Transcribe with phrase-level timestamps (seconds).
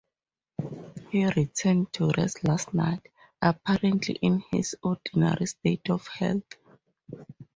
[1.11, 3.07] He returned to rest last night,
[3.39, 6.55] apparently in his ordinary state of health.